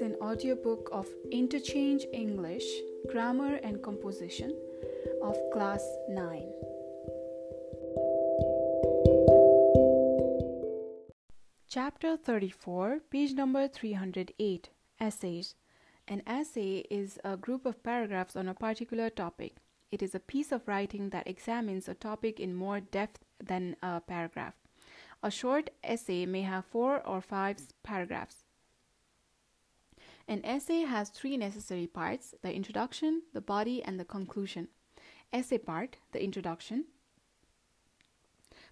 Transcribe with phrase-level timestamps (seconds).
[0.00, 2.64] an audiobook of Interchange English,
[3.10, 4.56] Grammar and Composition
[5.22, 6.42] of Class 9.
[11.68, 15.54] Chapter 34, page number 308 Essays.
[16.08, 19.56] An essay is a group of paragraphs on a particular topic.
[19.92, 24.00] It is a piece of writing that examines a topic in more depth than a
[24.00, 24.54] paragraph.
[25.22, 28.44] A short essay may have four or five paragraphs.
[30.30, 34.68] An essay has three necessary parts the introduction, the body, and the conclusion.
[35.32, 36.84] Essay part, the introduction.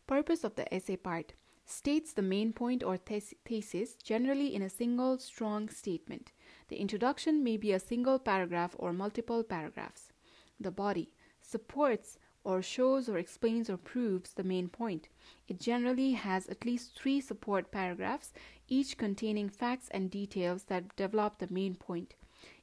[0.07, 1.33] Purpose of the essay part
[1.67, 6.31] states the main point or thesis, generally in a single strong statement.
[6.69, 10.13] The introduction may be a single paragraph or multiple paragraphs.
[10.61, 11.11] The body
[11.43, 15.09] supports or shows or explains or proves the main point.
[15.49, 18.33] It generally has at least three support paragraphs,
[18.69, 22.15] each containing facts and details that develop the main point.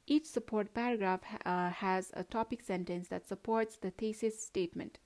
[0.06, 4.98] Each support paragraph uh, has a topic sentence that supports the thesis statement.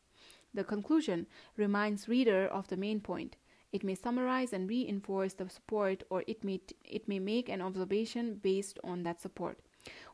[0.52, 1.26] The conclusion
[1.56, 3.36] reminds reader of the main point.
[3.72, 8.34] It may summarize and reinforce the support or it may it may make an observation
[8.34, 9.60] based on that support.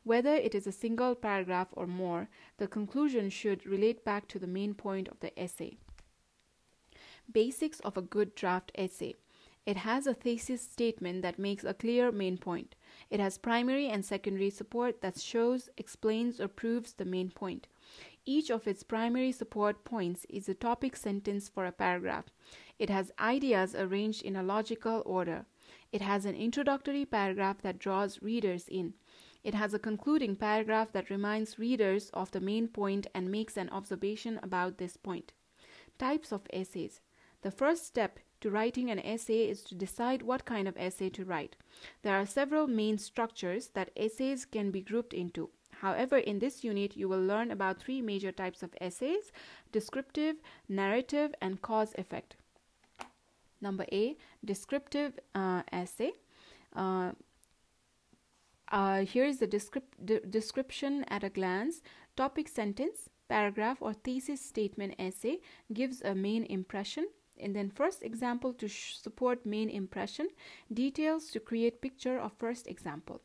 [0.04, 2.28] Whether it is a single paragraph or more,
[2.58, 5.78] the conclusion should relate back to the main point of the essay.
[7.32, 9.14] Basics of a good draft essay.
[9.66, 12.76] It has a thesis statement that makes a clear main point.
[13.10, 17.66] It has primary and secondary support that shows, explains, or proves the main point.
[18.24, 22.26] Each of its primary support points is a topic sentence for a paragraph.
[22.78, 25.46] It has ideas arranged in a logical order.
[25.92, 28.94] It has an introductory paragraph that draws readers in.
[29.42, 33.70] It has a concluding paragraph that reminds readers of the main point and makes an
[33.70, 35.32] observation about this point.
[35.98, 37.00] Types of essays.
[37.42, 41.24] The first step to writing an essay is to decide what kind of essay to
[41.24, 41.56] write.
[42.02, 45.50] There are several main structures that essays can be grouped into.
[45.80, 49.32] However, in this unit, you will learn about three major types of essays
[49.72, 50.36] descriptive,
[50.68, 52.36] narrative, and cause effect.
[53.60, 56.12] Number A, descriptive uh, essay.
[56.74, 57.12] Uh,
[58.70, 61.82] uh, here is the descrip- description at a glance.
[62.16, 65.38] Topic sentence, paragraph, or thesis statement essay
[65.72, 67.06] gives a main impression.
[67.40, 70.28] And then first example to support main impression,
[70.72, 73.20] details to create picture of first example.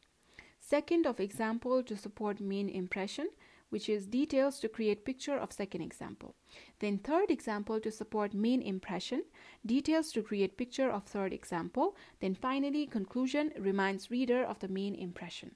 [0.59, 3.29] Second of example to support main impression,
[3.69, 6.35] which is details to create picture of second example.
[6.79, 9.23] Then third example to support main impression,
[9.65, 11.95] details to create picture of third example.
[12.19, 15.55] Then finally conclusion reminds reader of the main impression.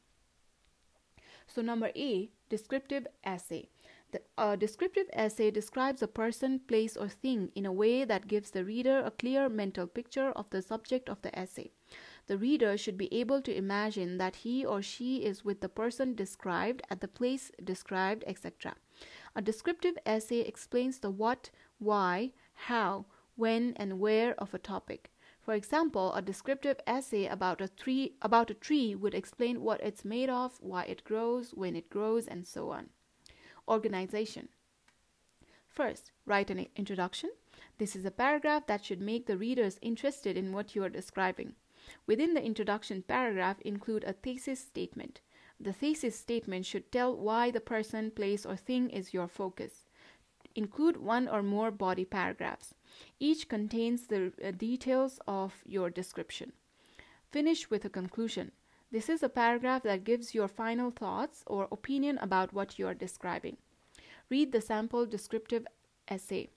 [1.47, 3.69] So number A, descriptive essay.
[4.11, 8.51] The uh, descriptive essay describes a person, place, or thing in a way that gives
[8.51, 11.71] the reader a clear mental picture of the subject of the essay.
[12.27, 16.15] The reader should be able to imagine that he or she is with the person
[16.15, 18.75] described at the place described, etc.
[19.35, 23.05] A descriptive essay explains the what, why, how,
[23.35, 25.11] when, and where of a topic.
[25.41, 30.03] For example, a descriptive essay about a tree about a tree would explain what it's
[30.03, 32.89] made of, why it grows, when it grows, and so on.
[33.67, 34.49] Organization.
[35.67, 37.31] First, write an introduction.
[37.77, 41.55] This is a paragraph that should make the readers interested in what you are describing.
[42.07, 45.21] Within the introduction paragraph, include a thesis statement.
[45.59, 49.85] The thesis statement should tell why the person, place, or thing is your focus.
[50.55, 52.73] Include one or more body paragraphs.
[53.19, 56.53] Each contains the uh, details of your description.
[57.31, 58.51] Finish with a conclusion.
[58.95, 62.93] This is a paragraph that gives your final thoughts or opinion about what you are
[62.93, 63.57] describing.
[64.29, 65.67] Read the sample descriptive
[66.07, 66.47] essay.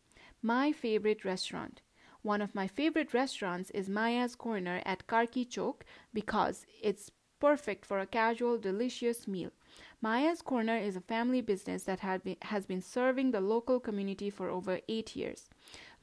[0.41, 1.83] My favorite restaurant.
[2.23, 5.83] One of my favorite restaurants is Maya's Corner at Karki Chowk
[6.15, 7.11] because it's
[7.41, 9.51] perfect for a casual, delicious meal.
[10.01, 14.49] Maya's Corner is a family business that been, has been serving the local community for
[14.49, 15.49] over eight years.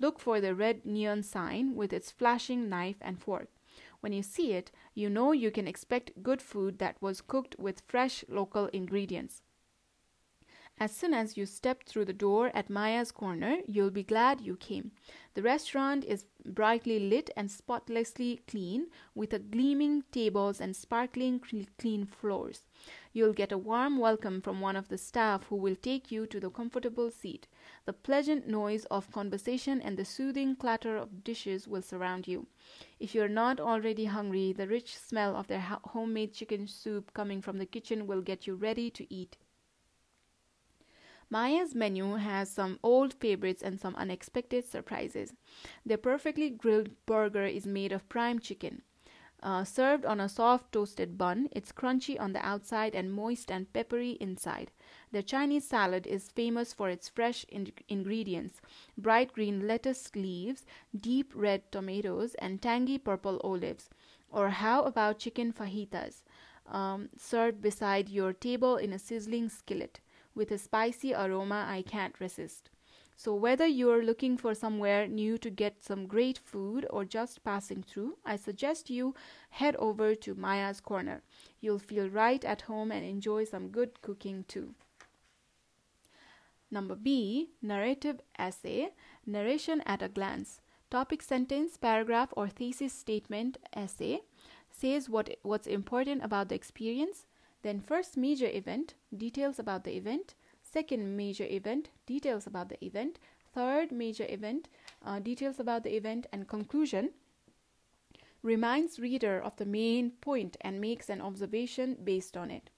[0.02, 3.47] Look for the red neon sign with its flashing knife and fork.
[4.05, 7.81] When you see it, you know you can expect good food that was cooked with
[7.87, 9.41] fresh local ingredients.
[10.79, 14.57] As soon as you step through the door at Maya's Corner, you'll be glad you
[14.57, 14.91] came.
[15.34, 21.41] The restaurant is brightly lit and spotlessly clean, with a gleaming tables and sparkling
[21.79, 22.67] clean floors.
[23.11, 26.40] You'll get a warm welcome from one of the staff who will take you to
[26.40, 27.47] the comfortable seat.
[27.85, 32.47] The pleasant noise of conversation and the soothing clatter of dishes will surround you.
[32.99, 37.59] If you're not already hungry, the rich smell of their homemade chicken soup coming from
[37.59, 39.37] the kitchen will get you ready to eat.
[41.29, 45.34] Maya's menu has some old favorites and some unexpected surprises.
[45.85, 48.81] Their perfectly grilled burger is made of prime chicken.
[49.43, 53.72] Uh, served on a soft toasted bun, it's crunchy on the outside and moist and
[53.73, 54.72] peppery inside.
[55.11, 58.59] The Chinese salad is famous for its fresh in- ingredients
[58.97, 60.66] bright green lettuce leaves,
[60.99, 63.90] deep red tomatoes, and tangy purple olives.
[64.32, 66.23] Or how about chicken fajitas,
[66.67, 69.99] um, served beside your table in a sizzling skillet
[70.34, 72.70] with a spicy aroma I can't resist?
[73.17, 77.82] So, whether you're looking for somewhere new to get some great food or just passing
[77.82, 79.16] through, I suggest you
[79.50, 81.22] head over to Maya's Corner.
[81.62, 84.76] You'll feel right at home and enjoy some good cooking too.
[86.70, 88.90] Number B, narrative essay,
[89.26, 90.59] narration at a glance.
[90.91, 94.22] Topic sentence, paragraph, or thesis statement essay
[94.70, 97.26] says what, what's important about the experience.
[97.62, 100.35] Then, first major event, details about the event.
[100.76, 103.18] Second major event, details about the event.
[103.54, 104.68] Third major event,
[105.06, 106.28] uh, details about the event.
[106.34, 107.12] And conclusion,
[108.44, 112.72] reminds reader of the main point and makes an observation based on it.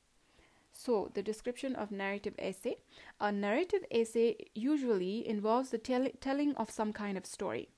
[0.72, 2.78] So, the description of narrative essay.
[3.20, 7.70] A narrative essay usually involves the tell- telling of some kind of story.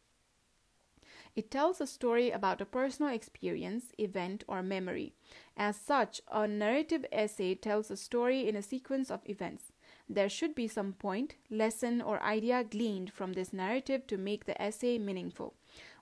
[1.33, 5.13] It tells a story about a personal experience, event, or memory.
[5.55, 9.68] As such, a narrative essay tells a story in a sequence of events.
[10.09, 14.59] There should be some point, lesson, or idea gleaned from this narrative to make the
[14.59, 15.53] essay meaningful.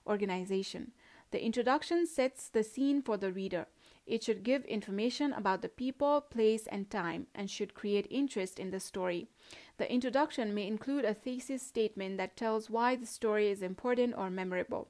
[0.06, 0.92] Organization.
[1.30, 3.66] The introduction sets the scene for the reader.
[4.06, 8.70] It should give information about the people, place, and time, and should create interest in
[8.70, 9.28] the story.
[9.76, 14.30] The introduction may include a thesis statement that tells why the story is important or
[14.30, 14.88] memorable.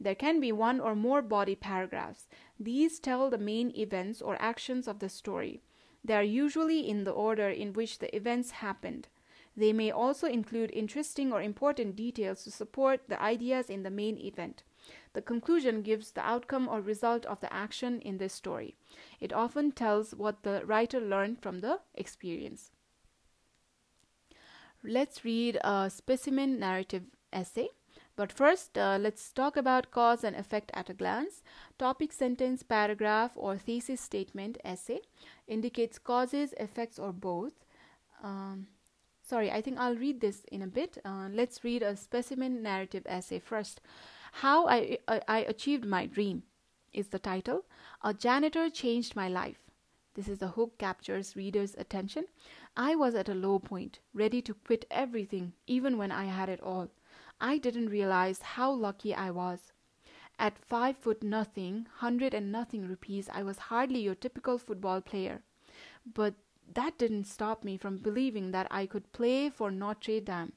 [0.00, 2.26] There can be one or more body paragraphs.
[2.58, 5.60] These tell the main events or actions of the story.
[6.04, 9.08] They are usually in the order in which the events happened.
[9.56, 14.16] They may also include interesting or important details to support the ideas in the main
[14.16, 14.62] event.
[15.14, 18.76] The conclusion gives the outcome or result of the action in this story.
[19.20, 22.70] It often tells what the writer learned from the experience.
[24.84, 27.02] Let's read a specimen narrative
[27.32, 27.70] essay.
[28.18, 31.44] But first, uh, let's talk about cause and effect at a glance.
[31.78, 35.02] Topic, sentence, paragraph, or thesis statement essay
[35.46, 37.52] indicates causes, effects, or both.
[38.20, 38.66] Um,
[39.22, 40.98] sorry, I think I'll read this in a bit.
[41.04, 43.80] Uh, let's read a specimen narrative essay first.
[44.32, 46.42] How I, I, I Achieved My Dream
[46.92, 47.66] is the title.
[48.02, 49.60] A janitor changed my life.
[50.14, 52.24] This is the hook captures readers' attention.
[52.76, 56.60] I was at a low point, ready to quit everything, even when I had it
[56.60, 56.88] all.
[57.40, 59.72] I didn't realize how lucky I was.
[60.38, 65.42] At five foot nothing, hundred and nothing rupees, I was hardly your typical football player.
[66.14, 66.34] But
[66.74, 70.52] that didn't stop me from believing that I could play for Notre Dame.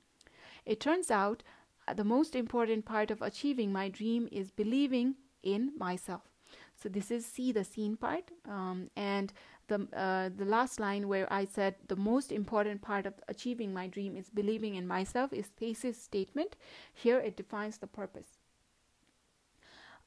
[0.65, 1.43] It turns out
[1.87, 6.21] uh, the most important part of achieving my dream is believing in myself.
[6.75, 9.31] So this is see the scene part, um, and
[9.71, 13.87] the uh, the last line where I said the most important part of achieving my
[13.87, 16.55] dream is believing in myself is thesis statement.
[16.93, 18.37] Here it defines the purpose.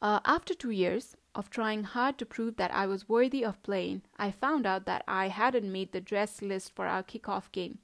[0.03, 4.03] Uh, after two years of trying hard to prove that I was worthy of playing,
[4.19, 7.79] I found out that I hadn't made the dress list for our kickoff game.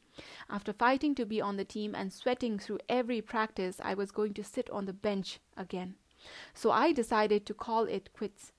[0.51, 4.35] After fighting to be on the team and sweating through every practice, I was going
[4.35, 5.95] to sit on the bench again.
[6.53, 8.53] So I decided to call it quits.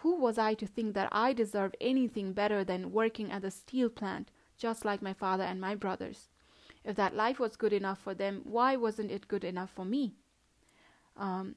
[0.00, 3.88] Who was I to think that I deserved anything better than working at the steel
[3.88, 6.28] plant, just like my father and my brothers?
[6.84, 10.14] If that life was good enough for them, why wasn't it good enough for me?
[11.16, 11.56] Um,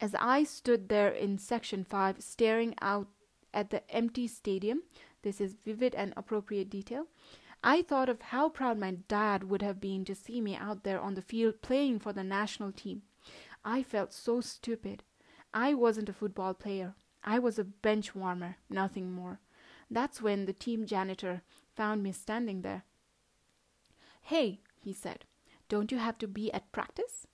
[0.00, 3.08] as I stood there in section 5, staring out
[3.52, 4.82] at the empty stadium,
[5.22, 7.06] this is vivid and appropriate detail.
[7.62, 11.00] I thought of how proud my dad would have been to see me out there
[11.00, 13.02] on the field playing for the national team.
[13.64, 15.02] I felt so stupid.
[15.54, 16.94] I wasn't a football player.
[17.24, 19.40] I was a bench warmer, nothing more.
[19.90, 21.42] That's when the team janitor
[21.74, 22.84] found me standing there.
[24.22, 25.24] Hey, he said,
[25.68, 27.26] don't you have to be at practice?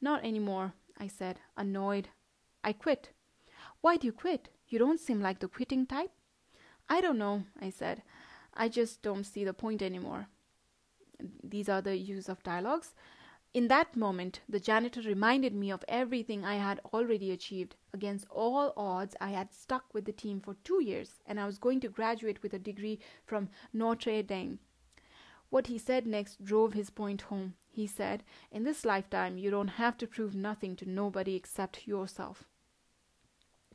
[0.00, 2.08] Not any more, I said, annoyed.
[2.64, 3.10] I quit.
[3.82, 4.48] Why do you quit?
[4.68, 6.10] You don't seem like the quitting type.
[6.88, 8.02] I don't know, I said.
[8.54, 10.28] I just don't see the point anymore.
[11.42, 12.94] These are the use of dialogues.
[13.54, 17.76] In that moment, the janitor reminded me of everything I had already achieved.
[17.92, 21.58] Against all odds, I had stuck with the team for two years, and I was
[21.58, 24.58] going to graduate with a degree from Notre Dame.
[25.50, 27.54] What he said next drove his point home.
[27.68, 32.48] He said, In this lifetime, you don't have to prove nothing to nobody except yourself.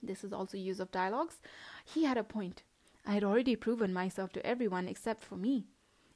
[0.02, 1.40] This is also use of dialogues.
[1.86, 2.64] He had a point.
[3.06, 5.68] I had already proven myself to everyone except for me.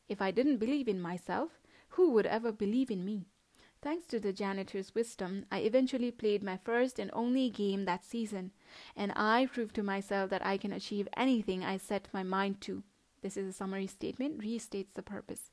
[0.10, 3.28] If I didn't believe in myself, who would ever believe in me?
[3.82, 8.52] Thanks to the janitor's wisdom, I eventually played my first and only game that season,
[8.96, 12.84] and I proved to myself that I can achieve anything I set my mind to.
[13.24, 15.50] This is a summary statement, restates the purpose.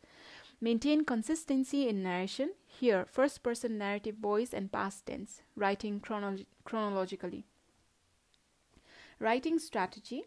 [0.60, 2.52] Maintain consistency in narration.
[2.66, 7.46] Here, first person narrative voice and past tense, writing chrono- chronologically.
[9.18, 10.24] Writing strategy.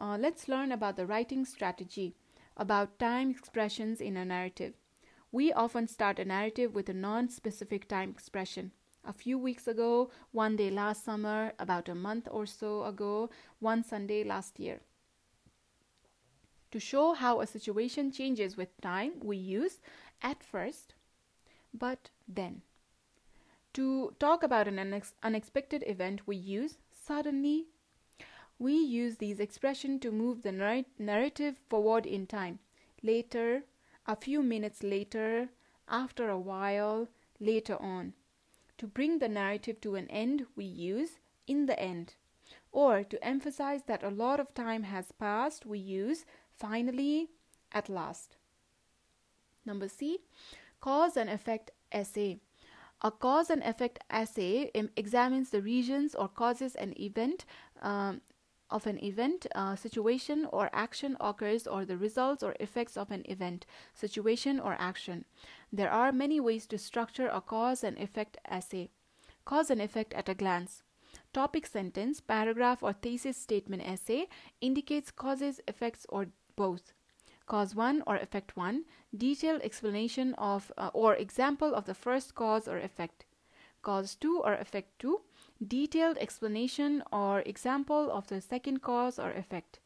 [0.00, 2.16] Uh, let's learn about the writing strategy,
[2.56, 4.74] about time expressions in a narrative.
[5.32, 8.72] We often start a narrative with a non specific time expression.
[9.04, 13.84] A few weeks ago, one day last summer, about a month or so ago, one
[13.84, 14.80] Sunday last year.
[16.72, 19.80] To show how a situation changes with time, we use
[20.20, 20.94] at first,
[21.72, 22.62] but then.
[23.74, 27.66] To talk about an unex- unexpected event, we use suddenly.
[28.58, 32.58] We use these expressions to move the narr- narrative forward in time.
[33.02, 33.64] Later,
[34.10, 35.50] a few minutes later,
[35.88, 37.06] after a while,
[37.38, 38.12] later on.
[38.78, 42.14] To bring the narrative to an end, we use in the end.
[42.72, 47.28] Or to emphasize that a lot of time has passed, we use finally,
[47.70, 48.36] at last.
[49.64, 50.18] Number C,
[50.80, 52.40] cause and effect essay.
[53.02, 57.44] A cause and effect essay examines the regions or causes an event
[57.80, 58.22] um,
[58.70, 63.24] of an event, uh, situation, or action occurs, or the results or effects of an
[63.28, 65.24] event, situation, or action.
[65.72, 68.90] There are many ways to structure a cause and effect essay.
[69.44, 70.82] Cause and effect at a glance.
[71.32, 74.28] Topic sentence, paragraph, or thesis statement essay
[74.60, 76.92] indicates causes, effects, or both.
[77.46, 78.84] Cause 1 or effect 1,
[79.16, 83.24] detailed explanation of uh, or example of the first cause or effect.
[83.82, 85.20] Cause 2 or effect 2,
[85.66, 89.80] detailed explanation or example of the second cause or effect.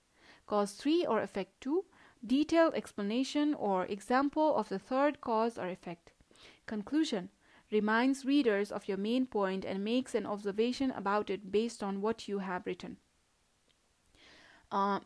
[0.47, 1.85] Cause 3 or effect 2,
[2.27, 6.13] detailed explanation or example of the third cause or effect.
[6.67, 7.31] Conclusion
[7.71, 12.29] reminds readers of your main point and makes an observation about it based on what
[12.29, 12.99] you have written.
[14.71, 15.01] Uh,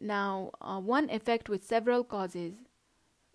[0.00, 2.54] now, uh, one effect with several causes.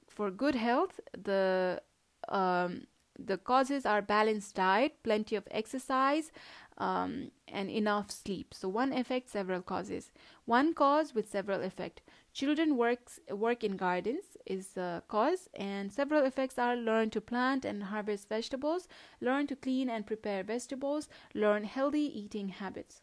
[0.08, 1.82] For good health, the
[2.30, 6.32] um, the causes are balanced diet, plenty of exercise,
[6.78, 8.54] um, and enough sleep.
[8.54, 10.12] So one effect, several causes.
[10.46, 12.02] One cause with several effect.
[12.34, 17.64] Children works work in gardens is a cause, and several effects are learn to plant
[17.64, 18.90] and harvest vegetables,
[19.22, 23.02] learn to clean and prepare vegetables, learn healthy eating habits.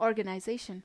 [0.00, 0.82] Organization.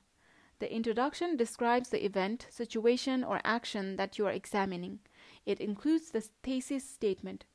[0.59, 4.99] The introduction describes the event, situation, or action that you are examining.
[5.45, 7.45] It includes the thesis statement.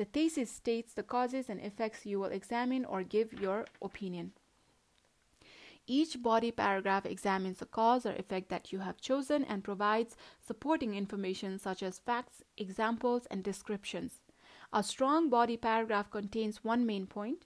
[0.00, 4.32] The thesis states the causes and effects you will examine or give your opinion.
[5.86, 10.94] Each body paragraph examines the cause or effect that you have chosen and provides supporting
[10.94, 14.22] information such as facts, examples, and descriptions.
[14.72, 17.44] A strong body paragraph contains one main point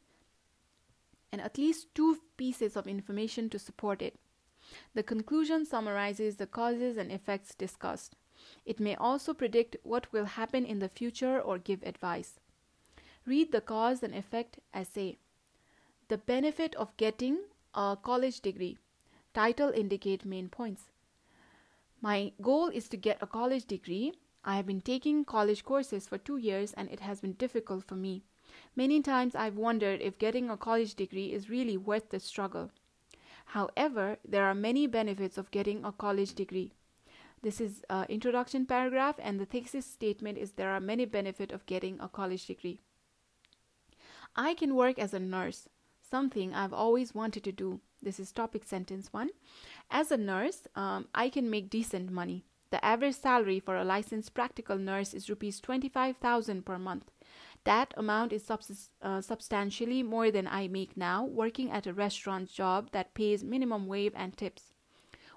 [1.32, 4.14] and at least two pieces of information to support it.
[4.94, 8.14] The conclusion summarizes the causes and effects discussed.
[8.64, 12.38] It may also predict what will happen in the future or give advice.
[13.26, 15.16] Read the cause and effect essay.
[16.08, 17.38] The benefit of getting
[17.72, 18.76] a college degree.
[19.32, 20.90] Title indicate main points.
[22.02, 24.12] My goal is to get a college degree.
[24.44, 27.96] I have been taking college courses for two years and it has been difficult for
[27.96, 28.24] me.
[28.76, 32.72] Many times I've wondered if getting a college degree is really worth the struggle.
[33.46, 36.72] However, there are many benefits of getting a college degree.
[37.40, 41.64] This is uh, introduction paragraph and the thesis statement is there are many benefits of
[41.64, 42.80] getting a college degree.
[44.36, 45.68] I can work as a nurse,
[46.00, 47.80] something I've always wanted to do.
[48.02, 49.30] This is topic sentence one.
[49.90, 52.44] As a nurse, um, I can make decent money.
[52.70, 57.10] The average salary for a licensed practical nurse is rupees 25,000 per month.
[57.62, 62.50] That amount is subs- uh, substantially more than I make now working at a restaurant
[62.50, 64.72] job that pays minimum wage and tips.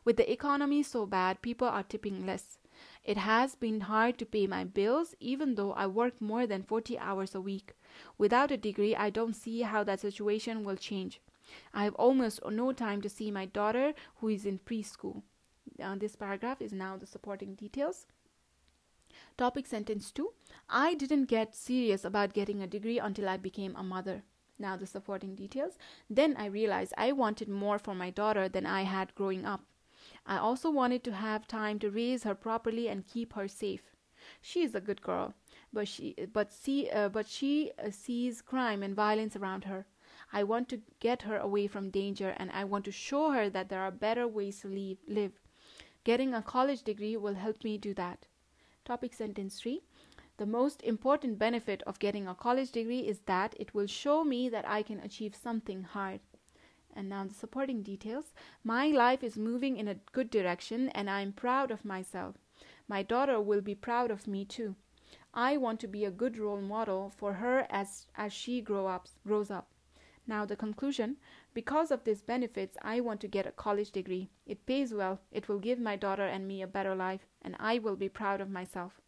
[0.04, 2.58] With the economy so bad, people are tipping less.
[3.04, 6.98] It has been hard to pay my bills, even though I work more than 40
[6.98, 7.74] hours a week.
[8.18, 11.22] Without a degree, I don't see how that situation will change.
[11.74, 15.24] I have almost no time to see my daughter, who is in preschool.
[15.82, 18.08] Uh, this paragraph is now the supporting details.
[19.38, 20.32] Topic sentence 2
[20.70, 24.24] I didn't get serious about getting a degree until I became a mother.
[24.60, 25.78] Now, the supporting details.
[26.10, 29.62] Then I realized I wanted more for my daughter than I had growing up.
[30.26, 33.92] I also wanted to have time to raise her properly and keep her safe.
[34.42, 35.36] She is a good girl,
[35.74, 39.86] but she but see uh, but she uh, sees crime and violence around her.
[40.34, 43.70] I want to get her away from danger and I want to show her that
[43.70, 45.40] there are better ways to leave, live.
[46.04, 48.26] Getting a college degree will help me do that.
[48.84, 49.82] Topic sentence 3.
[50.38, 54.50] The most important benefit of getting a college degree is that it will show me
[54.50, 56.20] that I can achieve something hard.
[56.94, 58.34] And now the supporting details.
[58.64, 62.36] My life is moving in a good direction and I am proud of myself.
[62.88, 64.76] My daughter will be proud of me too.
[65.40, 69.08] I want to be a good role model for her as, as she grow up,
[69.24, 69.70] grows up.
[70.26, 71.18] Now, the conclusion
[71.54, 74.32] because of these benefits, I want to get a college degree.
[74.48, 77.78] It pays well, it will give my daughter and me a better life, and I
[77.78, 79.00] will be proud of myself.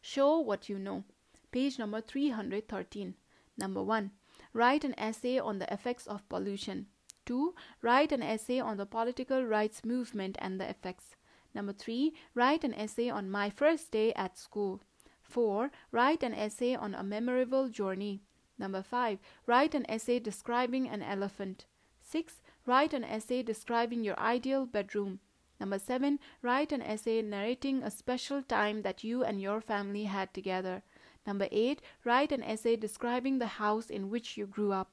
[0.00, 1.04] Show what you know.
[1.52, 3.14] Page number 313.
[3.58, 4.12] Number 1.
[4.54, 6.86] Write an essay on the effects of pollution.
[7.26, 7.54] 2.
[7.82, 11.16] Write an essay on the political rights movement and the effects.
[11.54, 12.12] Number 3.
[12.34, 14.80] Write an essay on my first day at school.
[15.22, 15.70] 4.
[15.92, 18.20] Write an essay on a memorable journey.
[18.58, 19.18] Number 5.
[19.46, 21.66] Write an essay describing an elephant.
[22.02, 22.42] 6.
[22.66, 25.20] Write an essay describing your ideal bedroom.
[25.60, 30.34] Number seven, write an essay narrating a special time that you and your family had
[30.34, 30.82] together.
[31.26, 34.90] Number eight, write an essay describing the house in which you grew up.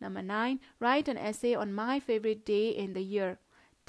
[0.00, 3.38] Number nine, write an essay on my favorite day in the year.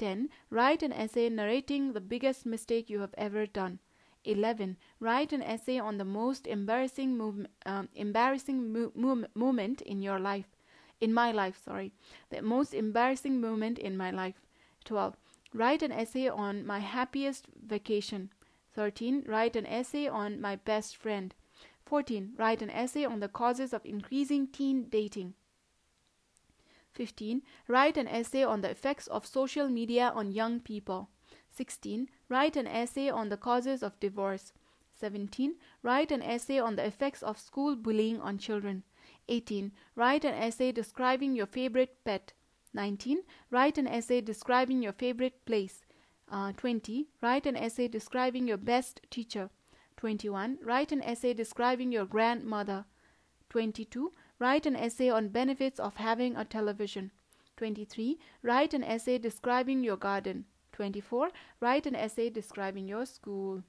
[0.02, 0.30] 10.
[0.50, 3.78] Write an essay narrating the biggest mistake you have ever done.
[4.24, 4.76] 11.
[4.98, 10.18] Write an essay on the most embarrassing, mov- um, embarrassing mo- mo- moment in your
[10.18, 10.56] life.
[11.00, 11.92] In my life, sorry.
[12.30, 14.42] The most embarrassing moment in my life.
[14.84, 15.16] 12.
[15.54, 18.30] Write an essay on my happiest vacation.
[18.74, 19.22] 13.
[19.24, 21.32] Write an essay on my best friend.
[21.86, 22.32] 14.
[22.36, 25.34] Write an essay on the causes of increasing teen dating.
[26.92, 27.42] 15.
[27.68, 31.08] Write an essay on the effects of social media on young people.
[31.50, 32.08] 16.
[32.28, 34.52] Write an essay on the causes of divorce.
[34.94, 35.56] 17.
[35.82, 38.82] Write an essay on the effects of school bullying on children.
[39.28, 39.72] 18.
[39.96, 42.32] Write an essay describing your favorite pet.
[42.74, 43.22] 19.
[43.50, 45.84] Write an essay describing your favorite place.
[46.30, 47.08] Uh, 20.
[47.20, 49.50] Write an essay describing your best teacher.
[49.96, 50.58] 21.
[50.64, 52.84] Write an essay describing your grandmother.
[53.50, 54.12] 22.
[54.42, 57.12] Write an essay on benefits of having a television.
[57.58, 58.18] 23.
[58.42, 60.46] Write an essay describing your garden.
[60.72, 61.30] 24.
[61.60, 63.62] Write an essay describing your school.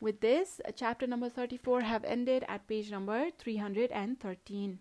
[0.00, 4.78] With this, uh, chapter number 34 have ended at page number 313.